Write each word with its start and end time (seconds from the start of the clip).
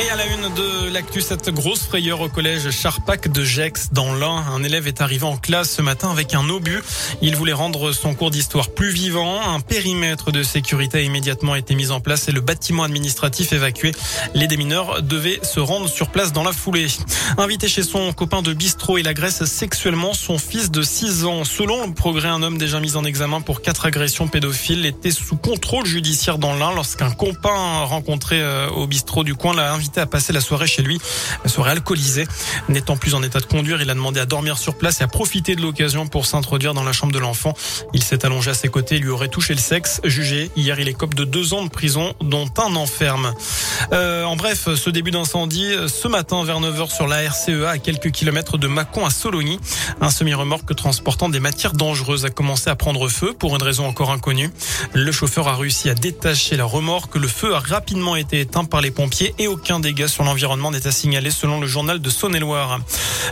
Et 0.00 0.10
à 0.10 0.14
la 0.14 0.26
une 0.26 0.54
de 0.54 0.92
l'actu, 0.92 1.20
cette 1.20 1.50
grosse 1.50 1.82
frayeur 1.82 2.20
au 2.20 2.28
collège 2.28 2.70
Charpac 2.70 3.26
de 3.32 3.42
Gex 3.42 3.88
dans 3.90 4.14
l'Ain. 4.14 4.44
Un 4.54 4.62
élève 4.62 4.86
est 4.86 5.00
arrivé 5.00 5.24
en 5.24 5.36
classe 5.36 5.72
ce 5.72 5.82
matin 5.82 6.08
avec 6.10 6.34
un 6.34 6.48
obus. 6.48 6.80
Il 7.20 7.34
voulait 7.34 7.52
rendre 7.52 7.90
son 7.90 8.14
cours 8.14 8.30
d'histoire 8.30 8.70
plus 8.70 8.90
vivant. 8.90 9.40
Un 9.42 9.58
périmètre 9.58 10.30
de 10.30 10.44
sécurité 10.44 10.98
a 10.98 11.00
immédiatement 11.00 11.56
été 11.56 11.74
mis 11.74 11.90
en 11.90 11.98
place 11.98 12.28
et 12.28 12.32
le 12.32 12.40
bâtiment 12.40 12.84
administratif 12.84 13.52
évacué. 13.52 13.90
Les 14.34 14.46
démineurs 14.46 15.02
devaient 15.02 15.40
se 15.42 15.58
rendre 15.58 15.88
sur 15.88 16.10
place 16.10 16.32
dans 16.32 16.44
la 16.44 16.52
foulée. 16.52 16.86
Invité 17.36 17.66
chez 17.66 17.82
son 17.82 18.12
copain 18.12 18.42
de 18.42 18.52
bistrot, 18.52 18.98
il 18.98 19.08
agresse 19.08 19.44
sexuellement 19.46 20.14
son 20.14 20.38
fils 20.38 20.70
de 20.70 20.82
6 20.82 21.24
ans. 21.24 21.44
Selon 21.44 21.88
le 21.88 21.92
progrès, 21.92 22.28
un 22.28 22.44
homme 22.44 22.58
déjà 22.58 22.78
mis 22.78 22.94
en 22.94 23.04
examen 23.04 23.40
pour 23.40 23.62
quatre 23.62 23.86
agressions 23.86 24.28
pédophiles 24.28 24.86
était 24.86 25.10
sous 25.10 25.36
contrôle 25.36 25.86
judiciaire 25.86 26.38
dans 26.38 26.54
l'Ain 26.54 26.72
lorsqu'un 26.72 27.10
copain 27.10 27.82
rencontré 27.82 28.40
euh, 28.40 28.68
au 28.68 28.86
bistrot 28.86 29.24
du 29.24 29.34
coin 29.34 29.54
l'a 29.54 29.72
invité 29.72 29.87
à 29.96 30.06
passer 30.06 30.32
la 30.32 30.40
soirée 30.40 30.66
chez 30.66 30.82
lui, 30.82 31.00
la 31.44 31.50
soirée 31.50 31.70
alcoolisée. 31.70 32.26
N'étant 32.68 32.96
plus 32.96 33.14
en 33.14 33.22
état 33.22 33.40
de 33.40 33.46
conduire, 33.46 33.80
il 33.80 33.88
a 33.90 33.94
demandé 33.94 34.20
à 34.20 34.26
dormir 34.26 34.58
sur 34.58 34.76
place 34.76 35.00
et 35.00 35.04
à 35.04 35.08
profiter 35.08 35.56
de 35.56 35.62
l'occasion 35.62 36.06
pour 36.06 36.26
s'introduire 36.26 36.74
dans 36.74 36.84
la 36.84 36.92
chambre 36.92 37.12
de 37.12 37.18
l'enfant. 37.18 37.54
Il 37.94 38.02
s'est 38.02 38.26
allongé 38.26 38.50
à 38.50 38.54
ses 38.54 38.68
côtés 38.68 38.98
lui 38.98 39.10
aurait 39.10 39.28
touché 39.28 39.54
le 39.54 39.60
sexe. 39.60 40.00
Jugé 40.04 40.50
hier, 40.56 40.78
il 40.80 40.88
est 40.88 40.94
cop 40.94 41.14
de 41.14 41.24
deux 41.24 41.54
ans 41.54 41.64
de 41.64 41.70
prison, 41.70 42.14
dont 42.20 42.48
un 42.58 42.74
enferme. 42.76 43.32
Euh, 43.92 44.24
en 44.24 44.36
bref, 44.36 44.68
ce 44.74 44.90
début 44.90 45.10
d'incendie, 45.10 45.72
ce 45.86 46.08
matin 46.08 46.44
vers 46.44 46.60
9h 46.60 46.94
sur 46.94 47.06
la 47.06 47.22
RCEA 47.22 47.68
à 47.68 47.78
quelques 47.78 48.10
kilomètres 48.10 48.58
de 48.58 48.66
Mâcon 48.66 49.06
à 49.06 49.10
Sologny. 49.10 49.58
Un 50.00 50.10
semi-remorque 50.10 50.74
transportant 50.74 51.28
des 51.28 51.40
matières 51.40 51.72
dangereuses 51.72 52.24
a 52.24 52.30
commencé 52.30 52.70
à 52.70 52.76
prendre 52.76 53.08
feu 53.08 53.34
pour 53.38 53.54
une 53.56 53.62
raison 53.62 53.86
encore 53.86 54.10
inconnue. 54.10 54.50
Le 54.92 55.12
chauffeur 55.12 55.48
a 55.48 55.56
réussi 55.56 55.90
à 55.90 55.94
détacher 55.94 56.56
la 56.56 56.64
remorque. 56.64 57.16
Le 57.16 57.28
feu 57.28 57.54
a 57.54 57.58
rapidement 57.58 58.16
été 58.16 58.40
éteint 58.40 58.64
par 58.64 58.80
les 58.80 58.90
pompiers 58.90 59.34
et 59.38 59.46
aucun 59.46 59.77
dégâts 59.80 60.06
sur 60.06 60.24
l'environnement 60.24 60.70
n'est 60.70 60.86
à 60.86 60.92
signaler 60.92 61.30
selon 61.30 61.60
le 61.60 61.66
journal 61.66 62.00
de 62.00 62.10
Saône-et-Loire. 62.10 62.80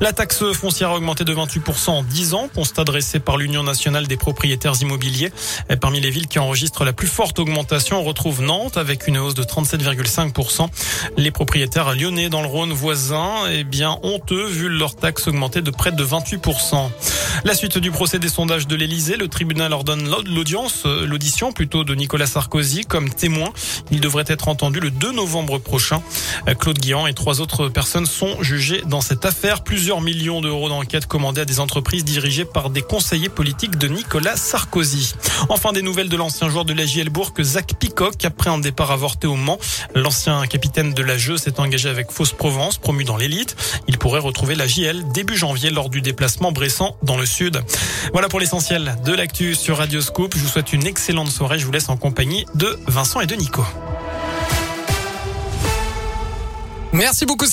La 0.00 0.12
taxe 0.12 0.44
foncière 0.52 0.90
a 0.90 0.96
augmenté 0.96 1.24
de 1.24 1.34
28% 1.34 1.90
en 1.90 2.02
10 2.02 2.34
ans, 2.34 2.48
constat 2.54 2.84
dressé 2.84 3.20
par 3.20 3.36
l'Union 3.36 3.62
nationale 3.62 4.06
des 4.06 4.16
propriétaires 4.16 4.80
immobiliers. 4.80 5.32
Parmi 5.80 6.00
les 6.00 6.10
villes 6.10 6.28
qui 6.28 6.38
enregistrent 6.38 6.84
la 6.84 6.92
plus 6.92 7.06
forte 7.06 7.38
augmentation, 7.38 8.00
on 8.00 8.04
retrouve 8.04 8.42
Nantes 8.42 8.76
avec 8.76 9.06
une 9.06 9.18
hausse 9.18 9.34
de 9.34 9.44
37,5%. 9.44 10.68
Les 11.16 11.30
propriétaires 11.30 11.94
lyonnais 11.94 12.28
dans 12.28 12.42
le 12.42 12.48
Rhône 12.48 12.72
voisin, 12.72 13.48
eh 13.50 13.64
bien, 13.64 13.98
honteux 14.02 14.46
vu 14.46 14.68
leur 14.68 14.96
taxe 14.96 15.28
augmenter 15.28 15.62
de 15.62 15.70
près 15.70 15.92
de 15.92 16.04
28%. 16.04 16.90
La 17.44 17.54
suite 17.54 17.78
du 17.78 17.90
procès 17.90 18.18
des 18.18 18.28
sondages 18.28 18.66
de 18.66 18.76
l'Elysée, 18.76 19.16
le 19.16 19.28
tribunal 19.28 19.72
ordonne 19.72 20.08
l'audience, 20.26 20.84
euh, 20.86 21.06
l'audition 21.06 21.52
plutôt 21.52 21.84
de 21.84 21.94
Nicolas 21.94 22.26
Sarkozy 22.26 22.84
comme 22.84 23.10
témoin. 23.10 23.50
Il 23.90 24.00
devrait 24.00 24.24
être 24.28 24.48
entendu 24.48 24.80
le 24.80 24.90
2 24.90 25.12
novembre 25.12 25.58
prochain. 25.58 26.02
Euh, 26.48 26.54
Claude 26.54 26.78
Guian 26.78 27.06
et 27.06 27.14
trois 27.14 27.40
autres 27.40 27.68
personnes 27.68 28.06
sont 28.06 28.42
jugées 28.42 28.82
dans 28.86 29.00
cette 29.00 29.24
affaire. 29.24 29.62
Plusieurs 29.74 30.00
millions 30.00 30.40
d'euros 30.40 30.68
d'enquête 30.68 31.06
commandés 31.06 31.40
à 31.40 31.44
des 31.44 31.58
entreprises 31.58 32.04
dirigées 32.04 32.44
par 32.44 32.70
des 32.70 32.80
conseillers 32.80 33.28
politiques 33.28 33.76
de 33.76 33.88
Nicolas 33.88 34.36
Sarkozy. 34.36 35.14
Enfin, 35.48 35.72
des 35.72 35.82
nouvelles 35.82 36.08
de 36.08 36.16
l'ancien 36.16 36.48
joueur 36.48 36.64
de 36.64 36.72
la 36.72 36.86
JL 36.86 37.08
Bourg, 37.08 37.32
Zach 37.42 37.74
Picoc, 37.76 38.24
après 38.24 38.50
un 38.50 38.58
départ 38.58 38.92
avorté 38.92 39.26
au 39.26 39.34
Mans. 39.34 39.58
L'ancien 39.96 40.46
capitaine 40.46 40.94
de 40.94 41.02
la 41.02 41.18
Jeu 41.18 41.38
s'est 41.38 41.58
engagé 41.58 41.88
avec 41.88 42.12
Fausse 42.12 42.30
Provence, 42.30 42.78
promu 42.78 43.02
dans 43.02 43.16
l'élite. 43.16 43.56
Il 43.88 43.98
pourrait 43.98 44.20
retrouver 44.20 44.54
la 44.54 44.68
JL 44.68 45.10
début 45.12 45.36
janvier 45.36 45.70
lors 45.70 45.90
du 45.90 46.00
déplacement 46.00 46.52
Bressan 46.52 46.94
dans 47.02 47.16
le 47.16 47.26
sud. 47.26 47.60
Voilà 48.12 48.28
pour 48.28 48.38
l'essentiel 48.38 48.96
de 49.04 49.12
l'actu 49.12 49.56
sur 49.56 49.78
Radio 49.78 50.00
Scoop. 50.00 50.34
Je 50.36 50.40
vous 50.40 50.48
souhaite 50.48 50.72
une 50.72 50.86
excellente 50.86 51.32
soirée. 51.32 51.58
Je 51.58 51.66
vous 51.66 51.72
laisse 51.72 51.88
en 51.88 51.96
compagnie 51.96 52.46
de 52.54 52.78
Vincent 52.86 53.20
et 53.20 53.26
de 53.26 53.34
Nico. 53.34 53.64
Merci 56.94 57.26
beaucoup. 57.26 57.46